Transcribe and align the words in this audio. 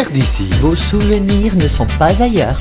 RDC. 0.00 0.44
Vos 0.62 0.76
souvenirs 0.76 1.54
ne 1.56 1.68
sont 1.68 1.86
pas 1.98 2.22
ailleurs. 2.22 2.58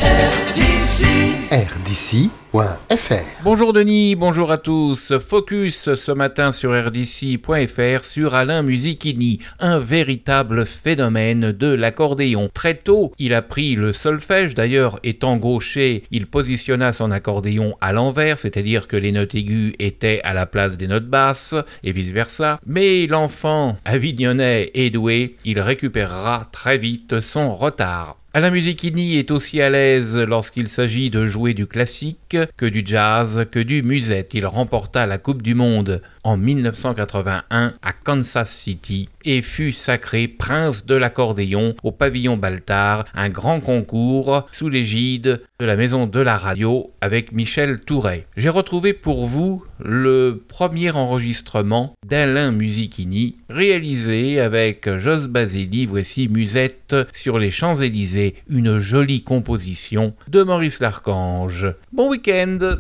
RDC.fr 1.52 3.24
Bonjour 3.44 3.74
Denis, 3.74 4.16
bonjour 4.16 4.52
à 4.52 4.60
tous. 4.60 5.18
Focus 5.18 5.96
ce 5.96 6.12
matin 6.12 6.52
sur 6.52 6.73
rdc.fr 6.73 8.05
sur 8.05 8.36
Alain 8.36 8.62
Musichini, 8.62 9.39
un 9.59 9.80
véritable 9.80 10.68
phénomène 10.68 11.52
de 11.52 11.73
l'accordéon. 11.73 12.52
Très 12.54 12.75
tôt, 12.75 13.14
il 13.18 13.34
a 13.34 13.41
pris 13.41 13.73
le 13.73 13.93
solfège, 13.93 14.54
d'ailleurs 14.54 15.00
étant 15.02 15.38
gaucher, 15.38 16.04
il 16.12 16.27
positionna 16.27 16.93
son 16.93 17.09
accordéon 17.09 17.75
à 17.81 17.93
l'envers, 17.93 18.38
c'est-à-dire 18.38 18.88
que 18.88 18.97
les 18.97 19.11
notes 19.11 19.34
aiguës 19.34 19.73
étaient 19.79 20.21
à 20.23 20.36
la 20.36 20.45
place 20.45 20.77
des 20.77 20.88
notes 20.88 21.07
basses 21.07 21.55
et 21.84 21.91
vice-versa. 21.91 22.59
Mais 22.68 23.07
l'enfant 23.07 23.75
avignonnais 23.86 24.70
et 24.75 24.91
doué, 24.91 25.36
il 25.45 25.59
récupérera 25.59 26.47
très 26.52 26.77
vite 26.77 27.21
son 27.21 27.55
retard. 27.55 28.18
Alain 28.32 28.51
Musichini 28.51 29.18
est 29.18 29.32
aussi 29.32 29.60
à 29.60 29.71
l'aise 29.71 30.15
lorsqu'il 30.15 30.69
s'agit 30.69 31.10
de 31.10 31.25
jouer 31.25 31.56
du 31.56 31.65
classique 31.65 32.38
que 32.58 32.67
du 32.67 32.83
jazz, 32.86 33.47
que 33.52 33.58
du 33.58 33.81
musette. 33.81 34.36
Il 34.36 34.45
remporta 34.45 35.08
la 35.08 35.17
Coupe 35.17 35.42
du 35.42 35.55
Monde 35.55 36.03
en 36.30 36.38
1981 36.38 37.73
à 37.81 37.92
Kansas 37.92 38.52
City 38.52 39.09
et 39.25 39.42
fut 39.42 39.72
sacré 39.72 40.28
prince 40.28 40.86
de 40.86 40.94
l'accordéon 40.94 41.73
au 41.81 41.92
pavillon 41.92 42.38
Baltard, 42.38 43.05
un 43.16 43.30
grand 43.30 43.59
concours 43.59 44.45
sous 44.52 44.69
l'égide 44.69 45.42
de 45.59 45.66
la 45.66 45.75
maison 45.75 46.05
de 46.05 46.19
la 46.19 46.38
radio 46.38 46.92
avec 47.02 47.31
Michel 47.31 47.80
Touret. 47.80 48.28
J'ai 48.38 48.50
retrouvé 48.50 48.94
pour 48.94 49.25
vous 49.25 49.64
le 49.80 50.44
premier 50.47 50.92
enregistrement 50.92 51.95
d'Alain 52.05 52.52
Musichini 52.52 53.38
réalisé 53.50 54.39
avec 54.39 54.88
Jos 55.00 55.27
Basili, 55.30 55.88
voici 55.88 56.30
Musette 56.30 56.95
sur 57.11 57.39
les 57.39 57.50
Champs-Élysées, 57.50 58.36
une 58.47 58.77
jolie 58.77 59.23
composition 59.23 60.13
de 60.27 60.44
Maurice 60.44 60.80
Larchange. 60.80 61.73
Bon 61.91 62.11
week-end 62.11 62.77